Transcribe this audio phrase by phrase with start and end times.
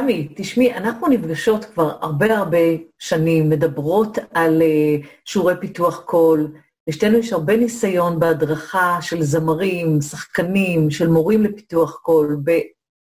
[0.00, 2.58] תמי, תשמעי, אנחנו נפגשות כבר הרבה הרבה
[2.98, 6.52] שנים, מדברות על uh, שיעורי פיתוח קול,
[6.88, 12.36] לשתינו יש הרבה ניסיון בהדרכה של זמרים, שחקנים, של מורים לפיתוח קול,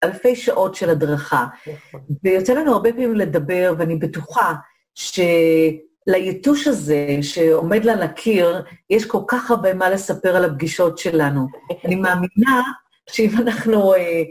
[0.03, 1.47] באלפי שעות של הדרכה.
[1.67, 2.01] נכון.
[2.25, 4.55] ויוצא לנו הרבה פעמים לדבר, ואני בטוחה
[4.95, 11.47] שליתוש הזה שעומד לה לקיר, יש כל כך הרבה מה לספר על הפגישות שלנו.
[11.85, 12.63] אני מאמינה
[13.11, 13.95] שאם אנחנו...
[13.95, 14.23] אה, אה,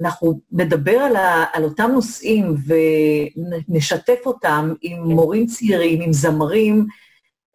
[0.00, 2.54] אנחנו נדבר על, ה, על אותם נושאים
[3.68, 5.02] ונשתף אותם עם כן.
[5.02, 6.86] מורים צעירים, עם זמרים,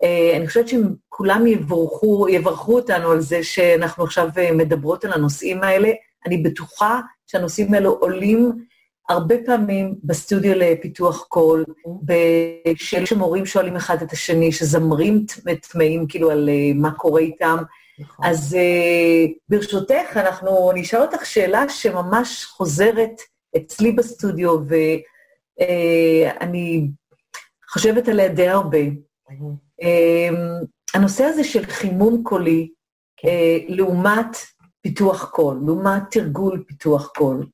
[0.03, 5.13] אה, אני חושבת שהם כולם יברכו, יברכו אותנו על זה שאנחנו עכשיו אה, מדברות על
[5.13, 5.89] הנושאים האלה.
[6.25, 8.65] אני בטוחה שהנושאים האלו עולים
[9.09, 11.65] הרבה פעמים בסטודיו לפיתוח קול,
[12.03, 15.25] בשאלה שמורים שואלים אחד את השני, שזמרים
[15.71, 17.57] תמיהים כאילו על אה, מה קורה איתם.
[17.99, 18.25] נכון.
[18.25, 18.57] אז
[19.49, 23.21] ברשותך, אנחנו נשאל אותך שאלה שממש חוזרת
[23.57, 24.57] אצלי בסטודיו,
[25.59, 26.87] ואני
[27.69, 28.77] חושבת עליה די הרבה.
[29.81, 30.35] אמ,
[30.93, 32.69] הנושא הזה של חימום קולי,
[33.17, 33.27] כן.
[33.27, 34.37] אה, לעומת
[34.81, 37.45] פיתוח קול, לעומת תרגול פיתוח קול.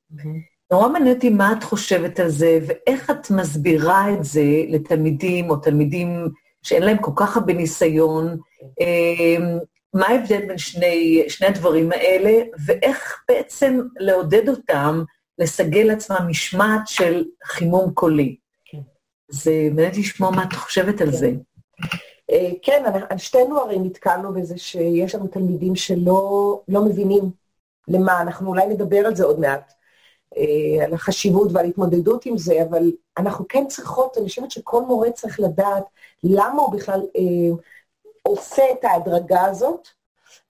[0.72, 5.56] נורא מעניין אותי מה את חושבת על זה, ואיך את מסבירה את זה לתלמידים או
[5.56, 6.28] תלמידים
[6.62, 8.38] שאין להם כל כך הרבה ניסיון,
[8.80, 9.58] אמ,
[9.94, 15.02] מה ההבדל בין שני, שני הדברים האלה, ואיך בעצם לעודד אותם
[15.38, 18.36] לסגל לעצמם משמעת של חימום קולי.
[18.64, 18.78] כן.
[19.28, 21.16] זה מעניין לשמוע מה את חושבת על כן.
[21.16, 21.32] זה.
[22.30, 22.82] אה, כן,
[23.16, 27.30] שתינו הרי נתקלנו בזה שיש לנו תלמידים שלא לא מבינים
[27.88, 29.72] למה, אנחנו אולי נדבר על זה עוד מעט,
[30.36, 35.10] אה, על החשיבות ועל התמודדות עם זה, אבל אנחנו כן צריכות, אני חושבת שכל מורה
[35.10, 35.84] צריך לדעת
[36.24, 37.56] למה הוא בכלל אה,
[38.30, 39.88] עושה את ההדרגה הזאת,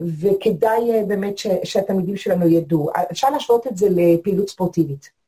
[0.01, 2.91] וכדאי אה, באמת ש, שהתלמידים שלנו ידעו.
[3.11, 5.21] אפשר להשוות את זה לפעילות ספורטיבית.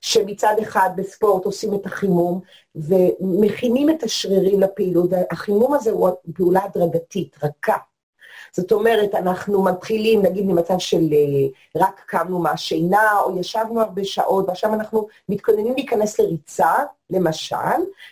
[0.00, 2.40] שמצד אחד בספורט עושים את החימום
[2.74, 7.76] ומכינים את השרירים לפעילות, החימום הזה הוא פעולה הדרגתית, רכה.
[8.52, 14.48] זאת אומרת, אנחנו מתחילים, נגיד, ממצב של אה, רק קמנו מהשינה, או ישבנו הרבה שעות,
[14.48, 16.74] ועכשיו אנחנו מתכוננים להיכנס לריצה,
[17.10, 17.56] למשל,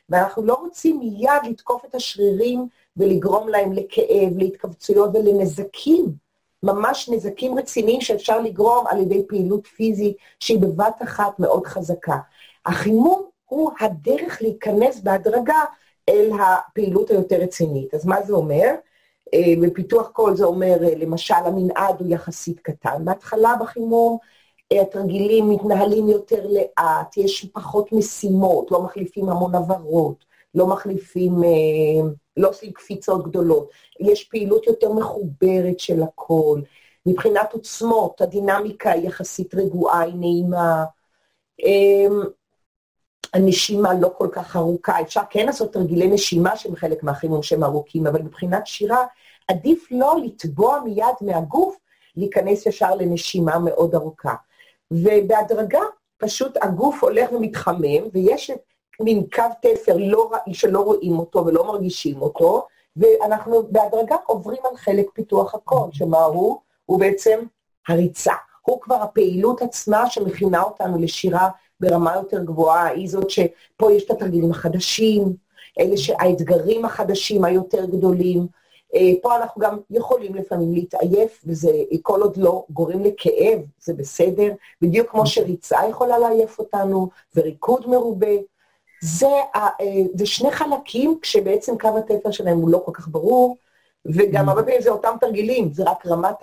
[0.08, 6.24] ואנחנו לא רוצים מיד לתקוף את השרירים ולגרום להם לכאב, להתכווצויות ולנזקים.
[6.62, 12.18] ממש נזקים רציניים שאפשר לגרום על ידי פעילות פיזית שהיא בבת אחת מאוד חזקה.
[12.66, 15.60] החימום הוא הדרך להיכנס בהדרגה
[16.08, 17.94] אל הפעילות היותר רצינית.
[17.94, 18.74] אז מה זה אומר?
[19.34, 23.04] אה, בפיתוח קול זה אומר, אה, למשל, המנעד הוא יחסית קטן.
[23.04, 24.18] בהתחלה בחימום
[24.72, 31.42] אה, התרגילים מתנהלים יותר לאט, יש פחות משימות, לא מחליפים המון הבהרות, לא מחליפים...
[32.36, 33.70] לא עושים קפיצות גדולות,
[34.00, 36.60] יש פעילות יותר מחוברת של הכל.
[37.06, 40.84] מבחינת עוצמות, הדינמיקה היא יחסית רגועה, היא נעימה.
[41.62, 42.22] אמ,
[43.34, 48.06] הנשימה לא כל כך ארוכה, אפשר כן לעשות תרגילי נשימה שהם חלק מהחימום שהם ארוכים,
[48.06, 49.04] אבל מבחינת שירה,
[49.48, 51.76] עדיף לא לתבוע מיד מהגוף,
[52.16, 54.34] להיכנס ישר לנשימה מאוד ארוכה.
[54.90, 55.80] ובהדרגה,
[56.16, 62.22] פשוט הגוף הולך ומתחמם, ויש את מין קו תפר לא, שלא רואים אותו ולא מרגישים
[62.22, 62.66] אותו,
[62.96, 66.58] ואנחנו בהדרגה עוברים על חלק פיתוח הקול, שמה הוא?
[66.86, 67.40] הוא בעצם
[67.88, 68.32] הריצה.
[68.62, 71.48] הוא כבר הפעילות עצמה שמכינה אותנו לשירה
[71.80, 75.36] ברמה יותר גבוהה, היא זאת שפה יש את התרגילים החדשים,
[75.80, 78.46] אלה שהאתגרים החדשים היותר גדולים.
[78.94, 81.70] אה, פה אנחנו גם יכולים לפעמים להתעייף, וזה
[82.02, 88.36] כל עוד לא גורם לכאב, זה בסדר, בדיוק כמו שריצה יכולה לעייף אותנו, וריקוד מרובה.
[89.04, 89.68] זה, אה,
[90.14, 93.56] זה שני חלקים כשבעצם קו התפר שלהם הוא לא כל כך ברור,
[94.06, 94.50] וגם mm.
[94.50, 96.34] הרבה פעמים זה אותם תרגילים, זה רק רמת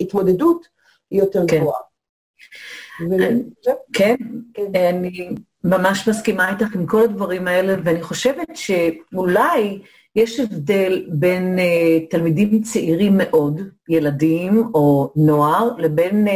[0.00, 0.66] ההתמודדות
[1.10, 1.58] היא יותר כן.
[1.58, 1.80] גבוהה.
[3.92, 4.16] כן,
[4.54, 5.28] כן, אני
[5.64, 9.82] ממש מסכימה איתך עם כל הדברים האלה, ואני חושבת שאולי
[10.16, 16.30] יש הבדל בין uh, תלמידים צעירים מאוד, ילדים או נוער, לבין uh,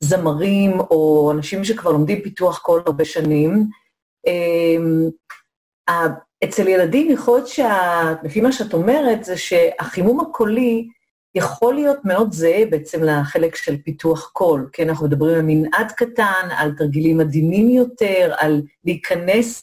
[0.00, 3.66] זמרים או אנשים שכבר לומדים פיתוח כל הרבה שנים,
[6.44, 8.14] אצל ילדים יכול להיות, שה...
[8.22, 10.88] לפי מה שאת אומרת, זה שהחימום הקולי
[11.34, 14.88] יכול להיות מאוד זהה בעצם לחלק של פיתוח קול, כן?
[14.88, 19.62] אנחנו מדברים על מנעד קטן, על תרגילים עדינים יותר, על להיכנס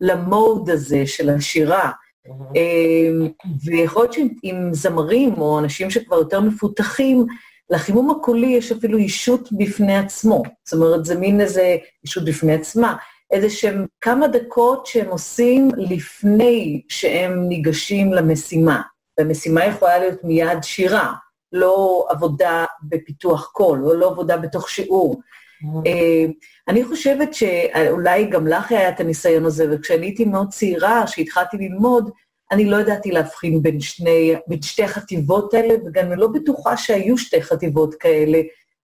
[0.00, 1.90] למוד הזה של השירה.
[2.28, 3.28] אמ,
[3.64, 7.26] ויכול להיות שעם זמרים או אנשים שכבר יותר מפותחים,
[7.70, 10.42] לחימום הקולי יש אפילו אישות בפני עצמו.
[10.64, 12.96] זאת אומרת, זה מין איזה אישות בפני עצמה.
[13.30, 18.82] איזה שהם כמה דקות שהם עושים לפני שהם ניגשים למשימה.
[19.18, 21.12] והמשימה יכולה להיות מיד שירה,
[21.52, 25.20] לא עבודה בפיתוח קול, או לא עבודה בתוך שיעור.
[26.68, 32.10] אני חושבת שאולי גם לך היה את הניסיון הזה, וכשאני הייתי מאוד צעירה, כשהתחלתי ללמוד,
[32.52, 37.18] אני לא ידעתי להבחין בין, שני, בין שתי החטיבות האלה, וגם אני לא בטוחה שהיו
[37.18, 38.40] שתי חטיבות כאלה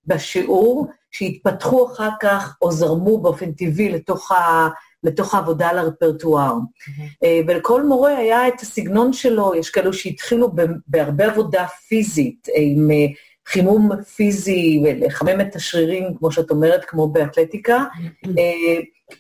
[0.07, 4.69] בשיעור, שהתפתחו אחר כך או זרמו באופן טבעי לתוך, ה,
[5.03, 6.55] לתוך העבודה על הרפרטואר.
[6.55, 7.27] Mm-hmm.
[7.49, 10.53] ולכל מורה היה את הסגנון שלו, יש כאלו שהתחילו
[10.87, 13.07] בהרבה עבודה פיזית, עם אה,
[13.49, 18.29] חימום פיזי ולחמם את השרירים, כמו שאת אומרת, כמו באתלטיקה, mm-hmm.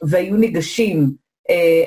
[0.02, 1.12] והיו ניגשים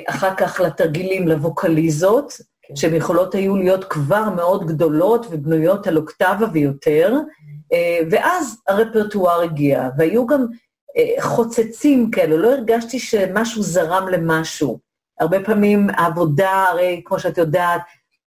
[0.08, 2.32] אחר כך לתרגילים, לווקליזות,
[2.70, 2.76] כן.
[2.76, 7.20] שהן יכולות היו להיות כבר מאוד גדולות ובנויות על אוקטבה ויותר, אה,
[8.10, 10.46] ואז הרפרטואר הגיע, והיו גם
[10.96, 14.78] אה, חוצצים כאלה, לא הרגשתי שמשהו זרם למשהו.
[15.20, 17.80] הרבה פעמים העבודה, הרי כמו שאת יודעת,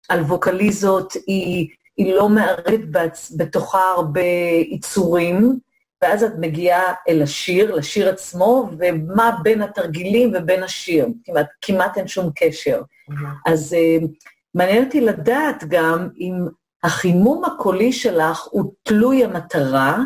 [0.09, 1.67] על ווקליזות, היא,
[1.97, 4.21] היא לא מערבת בתוכה הרבה
[4.69, 5.59] יצורים,
[6.01, 11.07] ואז את מגיעה אל השיר, לשיר עצמו, ומה בין התרגילים ובין השיר.
[11.23, 12.81] כמעט, כמעט אין שום קשר.
[12.81, 13.51] Mm-hmm.
[13.51, 14.05] אז uh,
[14.53, 16.33] מעניין אותי לדעת גם אם
[16.83, 19.97] החימום הקולי שלך הוא תלוי המטרה,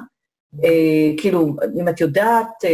[0.56, 0.60] uh,
[1.18, 2.68] כאילו, אם את יודעת uh,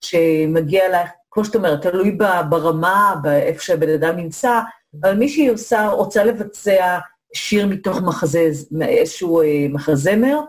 [0.00, 2.18] שמגיע לך, כמו שאת אומרת, תלוי
[2.48, 4.60] ברמה, באיפה שהבן אדם נמצא,
[5.02, 6.98] אבל מישהי עושה, רוצה לבצע
[7.34, 8.50] שיר מתוך מחזה,
[8.82, 10.40] איזשהו uh, מחזמר,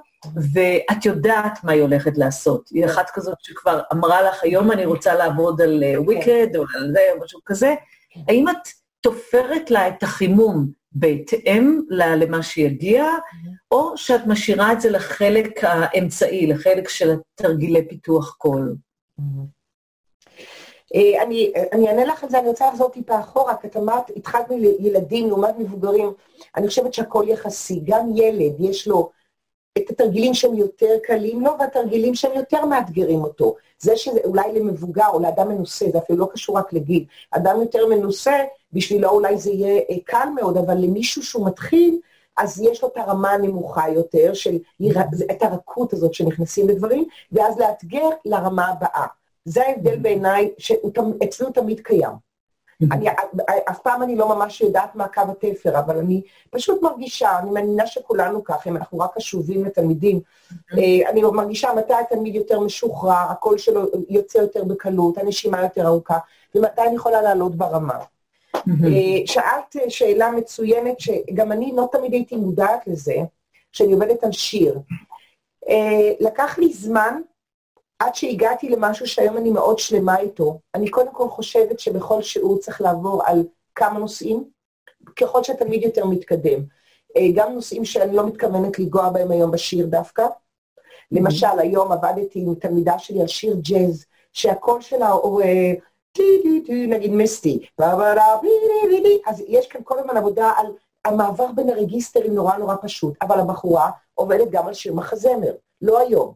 [0.53, 2.69] ואת יודעת מה היא הולכת לעשות.
[2.71, 6.91] היא אחת כזאת שכבר אמרה לך, היום אני רוצה לעבוד על וויקד, אה, או על
[6.91, 7.75] זה, או משהו כזה.
[8.09, 8.19] כן.
[8.27, 8.67] האם את
[9.01, 13.05] תופרת לה את החימום בהתאם למה שיגיע,
[13.71, 18.75] או שאת משאירה את זה לחלק האמצעי, לחלק של התרגילי פיתוח קול?
[20.95, 24.03] אה, אני, אני אענה לך על זה, אני רוצה לחזור טיפה אחורה, כי את אמרת,
[24.15, 24.49] התחלת
[24.79, 26.13] מילדים לעומת מבוגרים,
[26.55, 29.11] אני חושבת שהכל יחסי, גם ילד, יש לו
[29.77, 33.55] את התרגילים שהם יותר קלים לו, והתרגילים שהם יותר מאתגרים אותו.
[33.79, 38.35] זה שאולי למבוגר או לאדם מנוסה, זה אפילו לא קשור רק לגיל, אדם יותר מנוסה,
[38.73, 41.99] בשבילו אולי זה יהיה אה, קל מאוד, אבל למישהו שהוא מתחיל,
[42.37, 44.57] אז יש לו את הרמה הנמוכה יותר, של
[45.31, 49.05] את הרכות הזאת שנכנסים לדברים, ואז לאתגר לרמה הבאה.
[49.45, 52.27] זה ההבדל בעיניי, שאצלנו תמיד קיים.
[52.91, 53.09] אני,
[53.69, 57.87] אף פעם אני לא ממש יודעת מה קו התפר, אבל אני פשוט מרגישה, אני מאמינה
[57.87, 60.19] שכולנו ככה, אם אנחנו רק קשובים לתלמידים,
[60.77, 66.17] אה, אני מרגישה מתי התלמיד יותר משוחרר, הקול שלו יוצא יותר בקלות, הנשימה יותר ארוכה,
[66.55, 67.99] ומתי אני יכולה לעלות ברמה.
[68.85, 73.15] אה, שאלת שאלה מצוינת, שגם אני לא תמיד הייתי מודעת לזה,
[73.71, 74.79] כשאני עובדת על שיר.
[75.69, 77.21] אה, לקח לי זמן
[77.99, 82.81] עד שהגעתי למשהו שהיום אני מאוד שלמה איתו, אני קודם כל חושבת שבכל שיעור צריך
[82.81, 83.43] לעבור על
[83.75, 84.43] כמה נושאים,
[85.15, 86.59] ככל שהתלמיד יותר מתקדם.
[87.17, 90.27] אה, גם נושאים שאני לא מתכוונת לנגוע בהם היום בשיר דווקא.
[91.11, 95.73] למשל, היום עבדתי עם תלמידה שלי על שיר ג'אז, שהקול שלה הוא אה,
[96.87, 97.67] נגיד מיסטי,
[99.25, 100.65] אז יש כאן כל הזמן עבודה על
[101.05, 105.51] המעבר בין הרגיסטרים נורא נורא פשוט, אבל הבחורה עובדת גם על שיר מחזמר,
[105.81, 106.33] לא היום.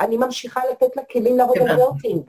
[0.00, 2.22] אני ממשיכה לתת לה כלים לעבוד על ברטינג.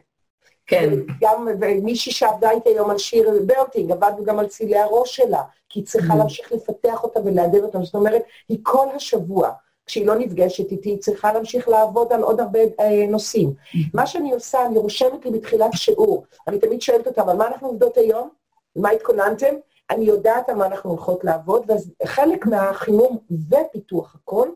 [0.67, 0.89] כן.
[1.21, 1.47] גם
[1.81, 5.85] מישהי שעבדה איתי היום על שיר ברטינג, עבדנו גם על צילי הראש שלה, כי היא
[5.85, 7.83] צריכה להמשיך לפתח אותה ולהדב אותה.
[7.83, 9.51] זאת אומרת, היא כל השבוע,
[9.91, 13.53] כשהיא לא נפגשת איתי, היא צריכה להמשיך לעבוד על עוד הרבה אה, נושאים.
[13.93, 17.67] מה שאני עושה, אני רושמת לי בתחילת שיעור, אני תמיד שואלת אותה, אבל מה אנחנו
[17.67, 18.29] עובדות היום?
[18.75, 19.55] מה התכוננתם?
[19.89, 21.71] אני יודעת על מה אנחנו הולכות לעבוד,
[22.03, 23.17] וחלק מהחימום
[23.49, 24.49] ופיתוח הכל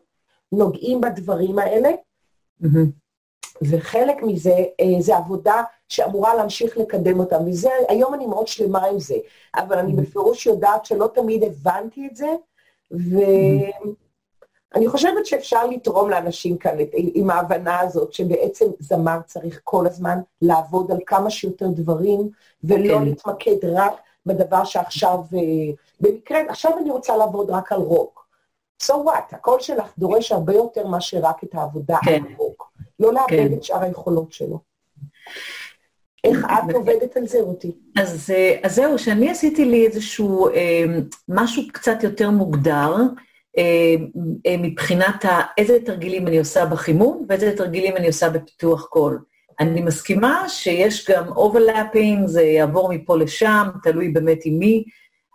[0.52, 1.90] נוגעים בדברים האלה,
[3.62, 8.98] וחלק מזה אה, זה עבודה שאמורה להמשיך לקדם אותם, וזה, היום אני מאוד שלמה עם
[8.98, 9.16] זה,
[9.56, 12.30] אבל אני בפירוש יודעת שלא תמיד הבנתי את זה,
[14.74, 20.90] ואני חושבת שאפשר לתרום לאנשים כאן עם ההבנה הזאת, שבעצם זמר צריך כל הזמן לעבוד
[20.90, 22.30] על כמה שיותר דברים,
[22.64, 23.04] ולא כן.
[23.04, 23.92] להתמקד רק
[24.26, 28.26] בדבר שעכשיו, אה, במקרה, עכשיו אני רוצה לעבוד רק על רוק.
[28.82, 29.32] So what?
[29.32, 32.22] הקול שלך דורש הרבה יותר מאשר רק את העבודה כן.
[32.26, 32.72] על רוק.
[33.00, 33.52] לא לאבד כן.
[33.52, 34.58] את שאר היכולות שלו.
[36.24, 37.72] איך את עובדת על זה, רותי?
[37.96, 40.84] אז, אה, אז זהו, שאני עשיתי לי איזשהו אה,
[41.28, 42.94] משהו קצת יותר מוגדר,
[44.58, 49.18] מבחינת ה, איזה תרגילים אני עושה בחימום ואיזה תרגילים אני עושה בפיתוח קול.
[49.60, 54.84] אני מסכימה שיש גם overlapping, זה יעבור מפה לשם, תלוי באמת עם מי,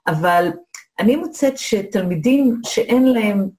[0.07, 0.49] אבל
[0.99, 3.49] אני מוצאת שתלמידים שאין להם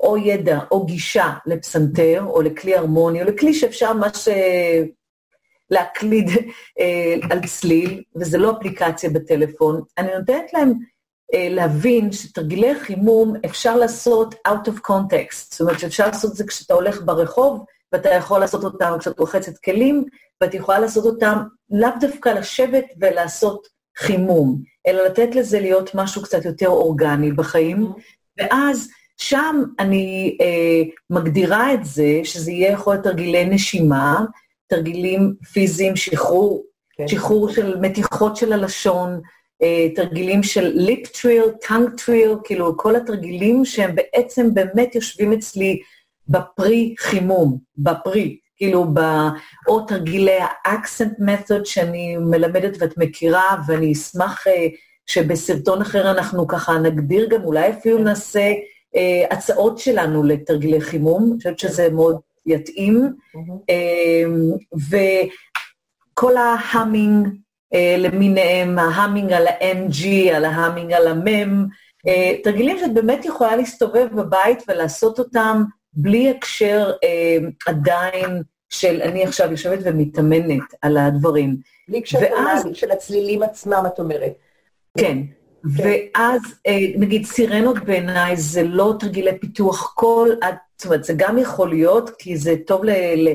[0.00, 4.28] או ידע או גישה לפסנתר, או לכלי הרמוני, או לכלי שאפשר ממש
[5.70, 6.30] להקליד
[6.80, 10.74] אה, על צליל, וזה לא אפליקציה בטלפון, אני נותנת להם אה,
[11.50, 16.74] להבין שתרגילי חימום אפשר לעשות out of context, זאת אומרת שאפשר לעשות את זה כשאתה
[16.74, 20.04] הולך ברחוב, ואתה יכול לעשות אותם כשאת רוחצת כלים,
[20.40, 21.38] ואת יכולה לעשות אותם
[21.70, 23.66] לאו דווקא לשבת ולעשות
[23.98, 27.92] חימום, אלא לתת לזה להיות משהו קצת יותר אורגני בחיים,
[28.38, 34.24] ואז שם אני אה, מגדירה את זה, שזה יהיה יכול להיות תרגילי נשימה,
[34.66, 36.64] תרגילים פיזיים, שחרור,
[36.96, 37.08] כן.
[37.08, 39.18] שחרור של מתיחות של הלשון, אה,
[39.94, 45.80] תרגילים של lip trill, tongue trill, כאילו כל התרגילים שהם בעצם באמת יושבים אצלי
[46.28, 49.00] ב pre חימום, ב pre, כאילו, ב,
[49.68, 54.66] או תרגילי ה accent method שאני מלמדת ואת מכירה, ואני אשמח אה,
[55.06, 58.52] שבסרטון אחר אנחנו ככה נגדיר גם, אולי אפילו נעשה
[58.96, 63.12] אה, הצעות שלנו לתרגילי חימום, אני חושבת שזה מאוד יתאים.
[63.70, 64.24] אה,
[64.90, 67.32] וכל ה humming אה,
[67.98, 71.66] למיניהם, ה humming על ה-NG, על ה humming על המם,
[72.08, 79.24] אה, תרגילים שאת באמת יכולה להסתובב בבית ולעשות אותם בלי הקשר אה, עדיין של אני
[79.24, 81.56] עכשיו יושבת ומתאמנת על הדברים.
[81.88, 82.68] בלי הקשר ואז...
[82.72, 84.32] של הצלילים עצמם, את אומרת.
[84.98, 85.04] כן.
[85.04, 85.18] כן.
[85.82, 90.36] ואז, אה, נגיד, סירנות בעיניי זה לא תרגילי פיתוח קול,
[90.78, 93.28] זאת אומרת, זה גם יכול להיות, כי זה טוב ל, ל,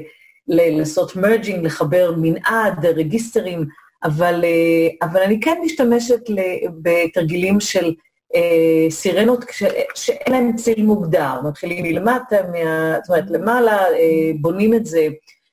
[0.48, 3.65] ל, לעשות merging, לחבר מנעד, רגיסטרים,
[4.03, 6.22] אבל, אה, אבל אני כן משתמשת
[6.82, 7.94] בתרגילים של
[8.36, 9.46] אה, סירנות
[9.96, 15.08] שאין להם ציל מוגדר, מתחילים מלמטה, מה, זאת אומרת, למעלה, אה, בונים את זה.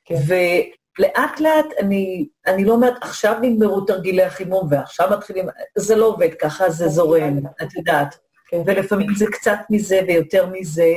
[0.05, 0.15] כן.
[0.26, 5.47] ולאט לאט אני, אני לא אומרת, עכשיו נגמרו תרגילי החימום ועכשיו מתחילים,
[5.79, 8.19] זה לא עובד ככה, זה זורם, את יודעת.
[8.49, 8.62] כן.
[8.67, 10.95] ולפעמים זה קצת מזה ויותר מזה,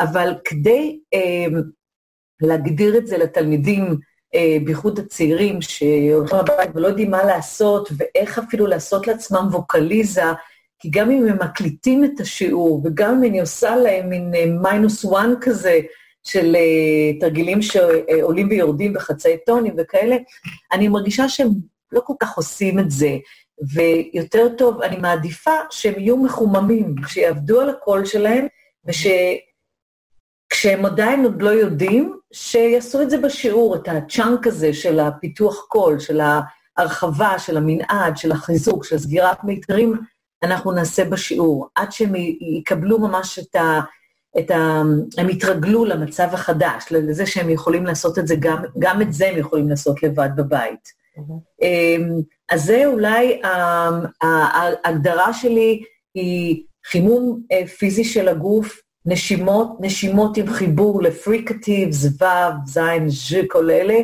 [0.00, 1.46] אבל כדי אה,
[2.40, 3.96] להגדיר את זה לתלמידים,
[4.64, 10.22] בייחוד הצעירים שהולכים לבית ולא יודעים מה לעשות, ואיך אפילו לעשות לעצמם ווקליזה,
[10.78, 15.34] כי גם אם הם מקליטים את השיעור, וגם אם אני עושה להם מין אה, וואן
[15.40, 15.80] כזה,
[16.24, 20.16] של uh, תרגילים שעולים ויורדים בחצאי טונים וכאלה,
[20.72, 21.48] אני מרגישה שהם
[21.92, 23.16] לא כל כך עושים את זה.
[23.74, 28.46] ויותר טוב, אני מעדיפה שהם יהיו מחוממים, שיעבדו על הקול שלהם,
[30.60, 35.98] ושכשהם עדיין עוד לא יודעים, שיעשו את זה בשיעור, את הצ'אנק הזה של הפיתוח קול,
[35.98, 39.94] של ההרחבה, של המנעד, של החיזוק, של סגירת מיתרים,
[40.42, 42.14] אנחנו נעשה בשיעור, עד שהם
[42.58, 43.80] יקבלו ממש את ה...
[44.38, 44.82] את ה...
[45.18, 49.38] הם יתרגלו למצב החדש, לזה שהם יכולים לעשות את זה, גם, גם את זה הם
[49.38, 50.88] יכולים לעשות לבד בבית.
[51.16, 51.64] Mm-hmm.
[52.50, 53.40] אז זה אולי,
[54.22, 55.82] ההגדרה שלי
[56.14, 62.24] היא חימום אה, פיזי של הגוף, נשימות, נשימות עם חיבור ל fricatives, ו',
[62.66, 63.98] זין, ז', כל אלה,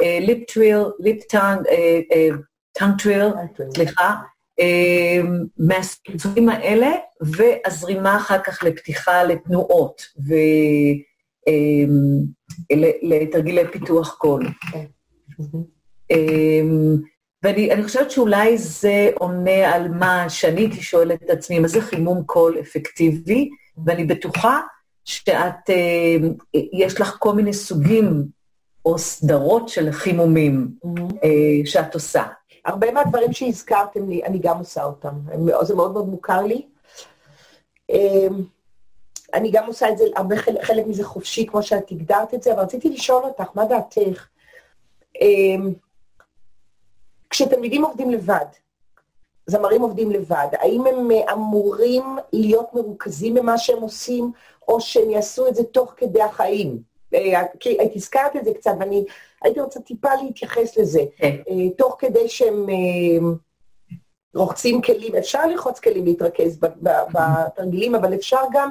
[0.00, 1.58] lip trill, lip tongue,
[2.72, 3.26] tongue trill,
[3.74, 4.14] סליחה,
[4.58, 6.90] אמ, מהסרטונים האלה,
[7.20, 10.02] והזרימה אחר כך לפתיחה לתנועות
[12.70, 14.46] ולתרגילי אמ, פיתוח קול.
[16.10, 16.96] אמ,
[17.42, 22.22] ואני חושבת שאולי זה עונה על מה שאני הייתי שואלת את עצמי, מה זה חימום
[22.26, 23.50] קול אפקטיבי,
[23.86, 24.60] ואני בטוחה
[25.04, 25.70] שאת,
[26.72, 28.24] יש לך כל מיני סוגים
[28.84, 30.68] או סדרות של חימומים
[31.24, 31.30] אה,
[31.64, 32.24] שאת עושה.
[32.64, 35.14] הרבה מהדברים שהזכרתם לי, אני גם עושה אותם.
[35.62, 36.66] זה מאוד מאוד מוכר לי.
[37.90, 38.42] אמ,
[39.34, 42.52] אני גם עושה את זה, הרבה חלק, חלק מזה חופשי, כמו שאת הגדרת את זה,
[42.52, 44.26] אבל רציתי לשאול אותך, מה דעתך?
[45.20, 45.72] אמ,
[47.30, 48.44] כשתלמידים עובדים לבד,
[49.46, 54.32] זמרים עובדים לבד, האם הם אמורים להיות מרוכזים במה שהם עושים,
[54.68, 56.92] או שהם יעשו את זה תוך כדי החיים?
[57.14, 59.04] אה, כי את הזכרת את זה קצת, ואני
[59.42, 61.00] הייתי רוצה טיפה להתייחס לזה.
[61.16, 61.36] כן.
[61.48, 63.28] אה, תוך כדי שהם אה,
[64.34, 66.58] רוחצים כלים, אפשר לרחוץ כלים להתרכז
[67.12, 68.70] בתרגילים, אבל אפשר גם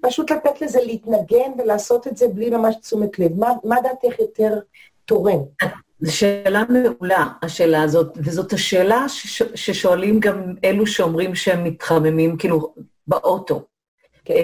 [0.00, 3.38] פשוט לתת לזה להתנגן ולעשות את זה בלי ממש תשומת לב.
[3.38, 4.58] מה, מה דעתך יותר
[5.04, 5.40] תורם?
[6.00, 12.74] זו שאלה מעולה, השאלה הזאת, וזאת השאלה שש, ששואלים גם אלו שאומרים שהם מתחממים, כאילו,
[13.06, 13.64] באוטו.
[14.24, 14.34] כן.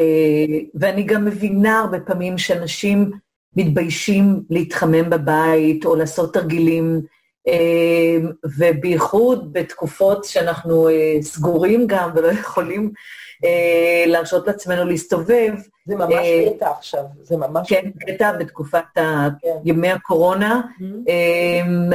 [0.75, 3.11] ואני גם מבינה הרבה פעמים שאנשים
[3.57, 7.01] מתביישים להתחמם בבית או לעשות תרגילים,
[7.49, 8.17] אה,
[8.59, 12.91] ובייחוד בתקופות שאנחנו אה, סגורים גם ולא יכולים אה,
[14.07, 15.53] להרשות לעצמנו להסתובב.
[15.87, 16.27] זה ממש
[16.57, 17.69] קטע עכשיו, זה ממש...
[17.69, 19.49] כן, קטע בתקופת כן.
[19.65, 20.61] ימי הקורונה.
[20.81, 21.95] Mm-hmm.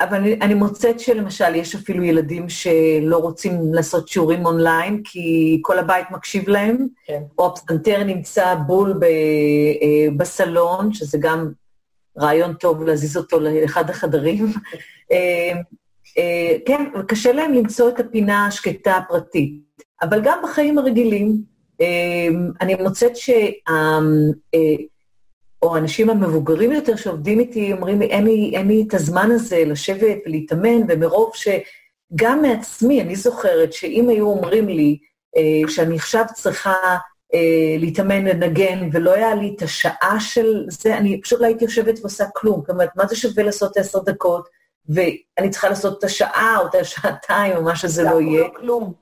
[0.00, 5.78] אבל אני, אני מוצאת שלמשל, יש אפילו ילדים שלא רוצים לעשות שיעורים אונליין, כי כל
[5.78, 7.22] הבית מקשיב להם, כן.
[7.38, 11.52] או הפסנתר נמצא בול ב, אה, בסלון, שזה גם
[12.18, 14.46] רעיון טוב להזיז אותו לאחד החדרים.
[15.12, 15.52] אה,
[16.18, 19.69] אה, כן, וקשה להם למצוא את הפינה השקטה הפרטית.
[20.02, 21.42] אבל גם בחיים הרגילים,
[22.60, 23.46] אני מוצאת שה...
[25.62, 29.64] או האנשים המבוגרים יותר שעובדים איתי, אומרים לי, אין לי, אין לי את הזמן הזה
[29.66, 34.98] לשבת ולהתאמן, ומרוב שגם מעצמי, אני זוכרת שאם היו אומרים לי
[35.36, 36.74] אה, שאני עכשיו צריכה
[37.34, 41.98] אה, להתאמן, לנגן, ולא היה לי את השעה של זה, אני פשוט לא הייתי יושבת
[42.00, 42.62] ועושה כלום.
[42.68, 44.48] אומרת, מה זה שווה לעשות עשר דקות,
[44.88, 48.42] ואני צריכה לעשות את השעה או את השעתיים, או מה שזה לא יהיה.
[48.42, 48.92] זה כלום.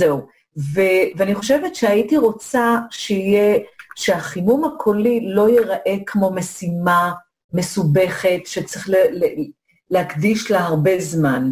[0.00, 0.26] זהו.
[0.74, 3.58] ו- ואני חושבת שהייתי רוצה שיהיה,
[3.96, 7.12] שהחימום הקולי לא ייראה כמו משימה
[7.52, 9.50] מסובכת שצריך ל- ל-
[9.90, 11.50] להקדיש לה הרבה זמן,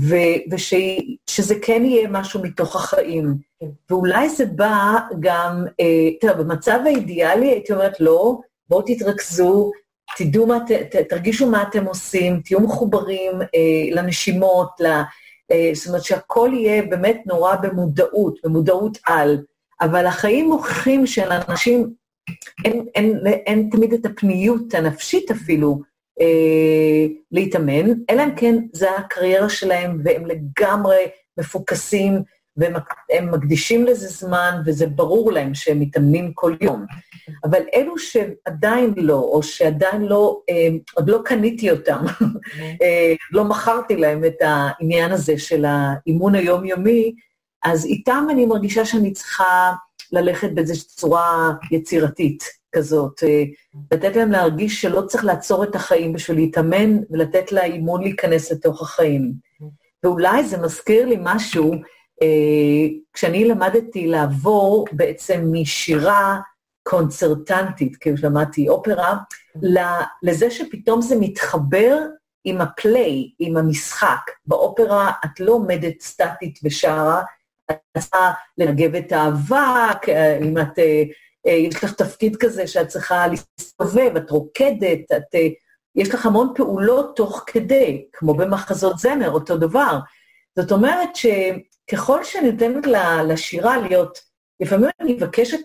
[0.00, 3.34] ו- ושזה כן יהיה משהו מתוך החיים.
[3.60, 3.66] כן.
[3.90, 8.38] ואולי זה בא גם, אה, תראה, במצב האידיאלי הייתי אומרת, לא,
[8.68, 9.70] בואו תתרכזו,
[10.16, 15.02] תדעו מה, ת, ת, תרגישו מה אתם עושים, תהיו מחוברים אה, לנשימות, ל, אה,
[15.74, 19.38] זאת אומרת שהכל יהיה באמת נורא במודעות, במודעות על.
[19.80, 21.94] אבל החיים מוכיחים שלאנשים
[22.64, 25.80] אין, אין, אין, תמיד את הפניות הנפשית אפילו
[26.20, 30.96] אה, להתאמן, אלא אם כן זה הקריירה שלהם והם לגמרי
[31.38, 32.22] מפוקסים
[32.58, 36.86] והם מקדישים לזה זמן, וזה ברור להם שהם מתאמנים כל יום.
[37.44, 42.04] אבל אלו שעדיין לא, או שעדיין לא, אה, עוד לא קניתי אותם,
[42.82, 47.14] אה, לא מכרתי להם את העניין הזה של האימון היומיומי,
[47.64, 49.72] אז איתם אני מרגישה שאני צריכה
[50.12, 53.44] ללכת באיזושהי צורה יצירתית כזאת, אה,
[53.92, 59.32] לתת להם להרגיש שלא צריך לעצור את החיים בשביל להתאמן, ולתת לאימון להיכנס לתוך החיים.
[60.04, 61.74] ואולי זה מזכיר לי משהו,
[63.12, 66.40] כשאני למדתי לעבור בעצם משירה
[66.82, 69.16] קונצרטנטית, כאילו למדתי אופרה,
[70.22, 71.98] לזה שפתאום זה מתחבר
[72.44, 74.20] עם הפליי, עם המשחק.
[74.46, 77.22] באופרה את לא עומדת סטטית ושרה,
[77.70, 80.78] את צריכה לנגב את האבק, אה, אם את,
[81.46, 85.34] אה, יש לך תפקיד כזה שאת צריכה להסתובב, את רוקדת, את,
[85.96, 89.98] יש לך המון פעולות תוך כדי, כמו במחזות זמר, אותו דבר.
[90.56, 91.26] זאת אומרת ש...
[91.90, 92.86] ככל שאני נותנת
[93.28, 94.18] לשירה להיות,
[94.60, 95.60] לפעמים אני מבקשת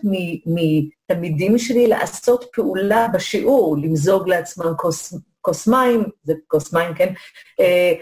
[0.46, 7.14] מתלמידים שלי לעשות פעולה בשיעור, למזוג לעצמם כוס, כוס מים, זה כוס מים, כן?
[7.60, 7.92] אה,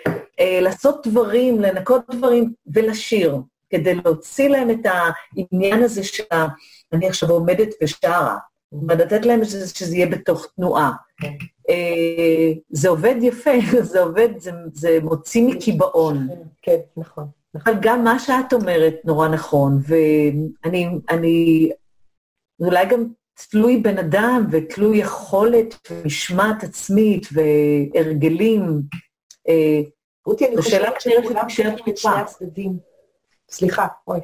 [0.41, 3.37] אה, לעשות דברים, לנקות דברים ולשיר,
[3.71, 6.25] כדי להוציא להם את העניין הזה של
[6.93, 8.37] אני עכשיו עומדת ושרה,
[8.89, 10.93] ולתת להם שזה, שזה יהיה בתוך תנועה.
[11.21, 11.33] כן.
[11.69, 13.51] אה, זה עובד יפה,
[13.83, 16.29] זה עובד, זה, זה מוציא מקיבעון.
[16.63, 17.42] כן, נכון.
[17.55, 21.71] אבל גם מה שאת אומרת נורא נכון, ואני, אני,
[22.61, 23.05] אולי גם
[23.51, 28.83] תלוי בן אדם ותלוי יכולת ומשמעת עצמית והרגלים.
[29.49, 29.81] אה,
[30.27, 32.79] רותי, אני חושבת שכולם צריכים את שני הצדדים.
[33.51, 34.21] סליחה, אוי.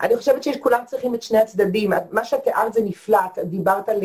[0.00, 1.90] אני חושבת שכולם צריכים את שני הצדדים.
[2.10, 4.00] מה שאת תיארת זה נפלא, את דיברת על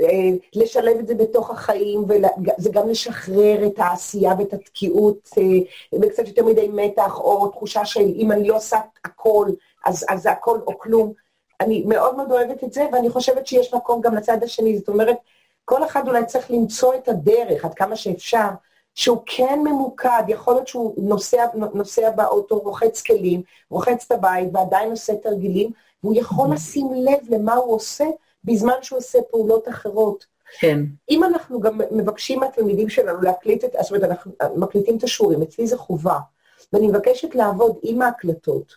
[0.00, 0.06] אה,
[0.54, 6.44] לשלב את זה בתוך החיים, וזה גם לשחרר את העשייה ואת התקיעות, אה, וקצת יותר
[6.44, 9.48] מדי מתח, או תחושה של אם אני לא עושה הכל,
[9.84, 11.12] אז, אז זה הכל או כלום.
[11.60, 14.78] אני מאוד מאוד אוהבת את זה, ואני חושבת שיש מקום גם לצד השני.
[14.78, 15.16] זאת אומרת,
[15.64, 18.48] כל אחד אולי צריך למצוא את הדרך, עד כמה שאפשר,
[18.94, 24.90] שהוא כן ממוקד, יכול להיות שהוא נוסע, נוסע באוטו, רוחץ כלים, רוחץ את הבית ועדיין
[24.90, 25.70] עושה תרגילים,
[26.02, 26.54] והוא יכול mm-hmm.
[26.54, 28.04] לשים לב למה הוא עושה
[28.44, 30.26] בזמן שהוא עושה פעולות אחרות.
[30.60, 30.80] כן.
[31.10, 35.66] אם אנחנו גם מבקשים מהתלמידים שלנו להקליט את, זאת אומרת, אנחנו מקליטים את השיעורים, אצלי
[35.66, 36.18] זה חובה,
[36.72, 38.72] ואני מבקשת לעבוד עם ההקלטות,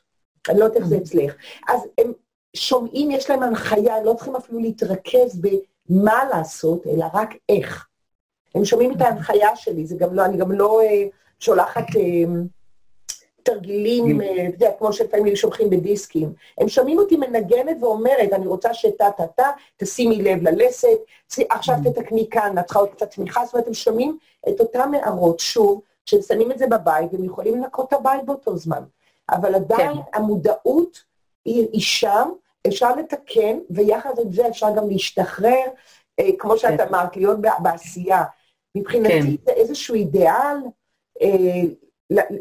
[0.50, 1.02] אני לא יודעת איך זה mm-hmm.
[1.02, 1.36] אצלך,
[1.68, 2.12] אז הם
[2.56, 7.88] שומעים, יש להם הנחיה, לא צריכים אפילו להתרכז במה לעשות, אלא רק איך.
[8.56, 11.08] הם שומעים את ההנחיה שלי, זה גם לא, אני גם לא אה,
[11.40, 12.02] שולחת אה,
[13.44, 16.34] תרגילים, אה, אתה יודע, כמו שלפעמים שולחים בדיסקים.
[16.58, 20.98] הם שומעים אותי מנגנת ואומרת, אני רוצה שטה-טה-טה, תשימי לב ללסת,
[21.50, 24.18] עכשיו תתקני כאן, את צריכה עוד קצת תמיכה, זאת אומרת, הם שומעים
[24.50, 28.84] את אותן הערות, שוב, ששמים את זה בבית, והם יכולים לנקות את הבית באותו זמן.
[29.30, 30.02] אבל עדיין כן.
[30.14, 31.04] המודעות
[31.46, 32.30] היא, היא שם,
[32.68, 35.66] אפשר לתקן, ויחד עם זה אפשר גם להשתחרר,
[36.20, 36.88] אה, כמו שאת כן.
[36.88, 38.24] אמרת, להיות בעשייה.
[38.76, 39.36] מבחינתי כן.
[39.46, 40.58] זה איזשהו אידיאל,
[41.22, 41.62] אה,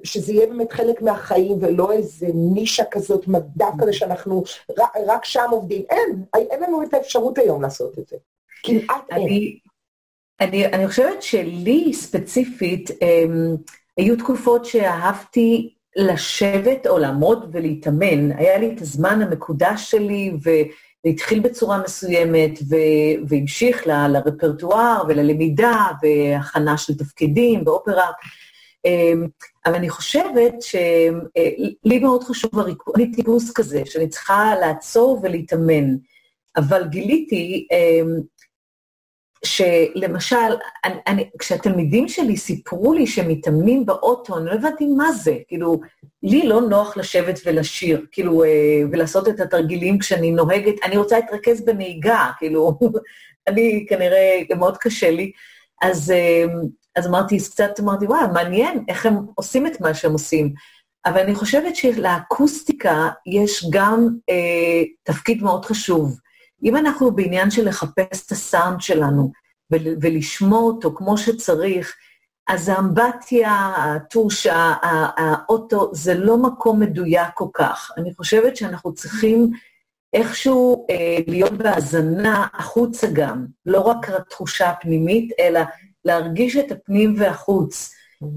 [0.05, 4.45] שזה יהיה באמת חלק מהחיים ולא איזה נישה כזאת, מדע כזה שאנחנו
[4.79, 5.83] רק, רק שם עובדים.
[5.91, 8.17] אין, אין לנו את האפשרות היום לעשות את זה.
[8.63, 9.59] כמעט אני, אין.
[10.41, 13.57] אני, אני חושבת שלי ספציפית, הם,
[13.97, 18.33] היו תקופות שאהבתי לשבת או לעמוד ולהתאמן.
[18.33, 20.51] היה לי את הזמן המקודש שלי, ו...
[21.05, 28.11] והתחיל בצורה מסוימת, ו- והמשיך ל- לרפרטואר וללמידה והכנה של תפקידים באופרה.
[28.85, 29.27] אמ,
[29.67, 35.97] אבל אני חושבת שלי מאוד חשוב הריכוז, אני טיפוס כזה, שאני צריכה לעצור ולהתאמן.
[36.57, 38.21] אבל גיליתי, אמ,
[39.45, 40.37] שלמשל,
[40.85, 45.37] אני, אני, כשהתלמידים שלי סיפרו לי שהם מתאמנים באוטו, אני לא הבנתי מה זה.
[45.49, 45.81] כאילו,
[46.23, 48.49] לי לא נוח לשבת ולשיר, כאילו, אה,
[48.93, 52.79] ולעשות את התרגילים כשאני נוהגת, אני רוצה להתרכז בנהיגה, כאילו,
[53.49, 55.33] אני כנראה, מאוד קשה לי.
[55.83, 56.45] אז, אה,
[56.97, 60.55] אז אמרתי, קצת אמרתי, וואי, מעניין איך הם עושים את מה שהם עושים.
[61.07, 66.19] אבל אני חושבת שלאקוסטיקה יש גם אה, תפקיד מאוד חשוב.
[66.65, 69.33] אם אנחנו בעניין של לחפש את הסאונד שלנו
[69.71, 71.95] ולשמוע אותו כמו שצריך,
[72.47, 74.47] אז האמבטיה, הטוש,
[75.17, 77.91] האוטו, זה לא מקום מדויק כל כך.
[77.97, 79.51] אני חושבת שאנחנו צריכים
[80.13, 85.61] איכשהו אה, להיות בהאזנה החוצה גם, לא רק התחושה הפנימית, אלא
[86.05, 87.95] להרגיש את הפנים והחוץ.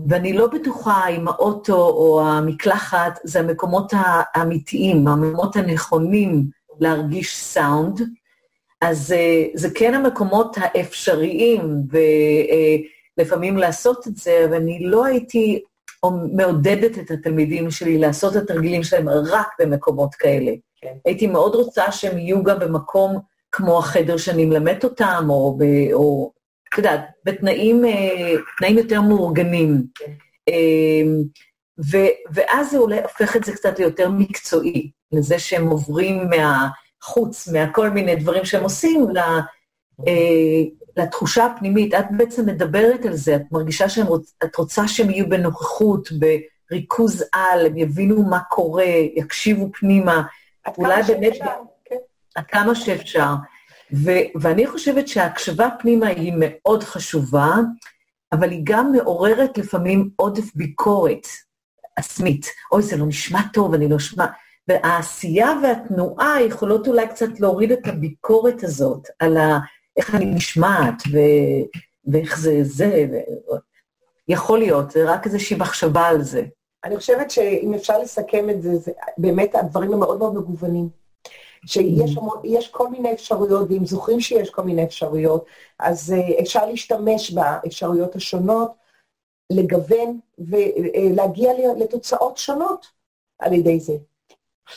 [0.07, 8.01] ואני לא בטוחה אם האוטו או המקלחת זה המקומות האמיתיים, המקומות הנכונים להרגיש סאונד,
[8.81, 11.61] אז uh, זה כן המקומות האפשריים,
[13.17, 15.61] ולפעמים uh, לעשות את זה, ואני לא הייתי
[16.33, 20.51] מעודדת את התלמידים שלי לעשות את התרגילים שלהם רק במקומות כאלה.
[20.81, 20.93] כן.
[21.05, 23.19] הייתי מאוד רוצה שהם יהיו גם במקום
[23.51, 25.63] כמו החדר שאני מלמד אותם, או, ב,
[25.93, 26.31] או
[26.73, 27.83] את יודעת, בתנאים
[28.63, 29.83] uh, יותר מאורגנים.
[29.95, 30.11] כן.
[31.91, 31.97] ו,
[32.33, 38.15] ואז זה אולי הופך את זה קצת ליותר מקצועי, לזה שהם עוברים מהחוץ, מהכל מיני
[38.15, 39.07] דברים שהם עושים,
[40.07, 40.63] אה,
[40.97, 41.93] לתחושה הפנימית.
[41.93, 46.09] את בעצם מדברת על זה, את מרגישה שאת רוצ, רוצה שהם יהיו בנוכחות,
[46.71, 48.83] בריכוז על, הם יבינו מה קורה,
[49.15, 50.23] יקשיבו פנימה.
[50.77, 51.33] אולי באמת...
[51.85, 51.95] כן.
[52.35, 53.33] עד כמה שאפשר.
[53.93, 57.55] ו- ואני חושבת שההקשבה פנימה היא מאוד חשובה,
[58.31, 61.27] אבל היא גם מעוררת לפעמים עודף ביקורת.
[61.97, 62.45] עצמית.
[62.71, 64.25] אוי, זה לא נשמע טוב, אני לא אשמע...
[64.67, 69.59] והעשייה והתנועה יכולות אולי קצת להוריד את הביקורת הזאת על ה...
[69.97, 71.17] איך אני נשמעת ו...
[72.05, 73.05] ואיך זה זה.
[73.11, 73.15] ו...
[74.27, 76.43] יכול להיות, זה רק איזושהי מחשבה על זה.
[76.83, 80.89] אני חושבת שאם אפשר לסכם את זה, זה באמת הדברים הם מאוד מאוד מגוונים.
[81.65, 82.19] שיש mm-hmm.
[82.19, 85.45] המון, יש כל מיני אפשרויות, ואם זוכרים שיש כל מיני אפשרויות,
[85.79, 88.71] אז uh, אפשר להשתמש באפשרויות השונות.
[89.49, 92.85] לגוון ולהגיע לתוצאות שונות
[93.39, 93.93] על ידי זה.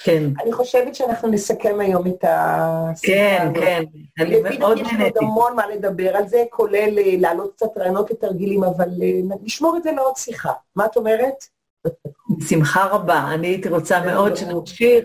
[0.05, 0.23] כן.
[0.43, 3.57] אני חושבת שאנחנו נסכם היום את השיחה כן, הזאת.
[3.57, 3.83] כן,
[4.17, 5.03] כן, אני מאוד נהניתי.
[5.03, 9.37] יש לנו המון מה לדבר על זה, כולל אה, להעלות קצת רעיונות ותרגילים, אבל אה,
[9.43, 10.53] נשמור את זה לעוד שיחה.
[10.77, 11.45] מה את אומרת?
[12.39, 13.29] בשמחה רבה.
[13.35, 15.05] אני הייתי רוצה מאוד שנמשיך,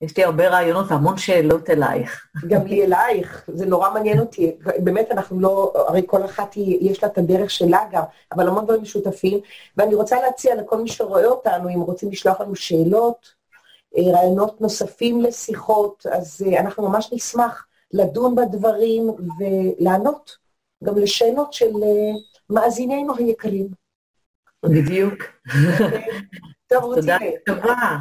[0.00, 2.26] יש לי הרבה רעיונות והמון שאלות אלייך.
[2.48, 4.56] גם לי אלייך, זה נורא מעניין אותי.
[4.78, 8.64] באמת, אנחנו לא, הרי כל אחת היא, יש לה את הדרך שלה גם, אבל המון
[8.64, 9.40] דברים משותפים.
[9.76, 13.35] ואני רוצה להציע לכל מי שרואה אותנו, אם רוצים לשלוח לנו שאלות,
[13.96, 19.02] רעיונות נוספים לשיחות, אז אה, אנחנו ממש נשמח לדון בדברים
[19.38, 20.36] ולענות
[20.84, 22.12] גם לשאלות של אה,
[22.50, 23.68] מאזינינו היקרים.
[24.62, 25.14] בדיוק.
[26.68, 26.94] טוב.
[26.94, 27.98] תודה רבה.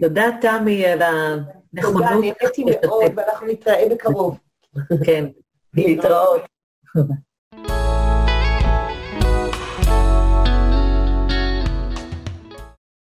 [0.00, 2.02] תודה, תמי, על הנכונות.
[2.02, 4.38] תודה, נהניתי מאוד, ואנחנו נתראה בקרוב.
[5.04, 5.24] כן,
[5.74, 6.42] להתראות.